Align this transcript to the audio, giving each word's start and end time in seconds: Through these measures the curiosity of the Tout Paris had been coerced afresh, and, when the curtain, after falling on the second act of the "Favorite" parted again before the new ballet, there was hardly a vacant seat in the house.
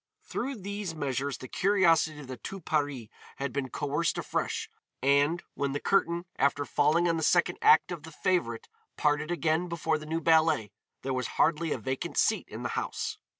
Through 0.23 0.55
these 0.55 0.95
measures 0.95 1.37
the 1.37 1.47
curiosity 1.47 2.19
of 2.21 2.25
the 2.25 2.35
Tout 2.37 2.65
Paris 2.65 3.07
had 3.35 3.53
been 3.53 3.69
coerced 3.69 4.17
afresh, 4.17 4.67
and, 5.03 5.43
when 5.53 5.73
the 5.73 5.79
curtain, 5.79 6.25
after 6.37 6.65
falling 6.65 7.07
on 7.07 7.17
the 7.17 7.21
second 7.21 7.59
act 7.61 7.91
of 7.91 8.01
the 8.01 8.11
"Favorite" 8.11 8.67
parted 8.97 9.29
again 9.29 9.67
before 9.69 9.99
the 9.99 10.07
new 10.07 10.19
ballet, 10.19 10.71
there 11.03 11.13
was 11.13 11.27
hardly 11.37 11.71
a 11.71 11.77
vacant 11.77 12.17
seat 12.17 12.47
in 12.49 12.63
the 12.63 12.69
house. 12.69 13.19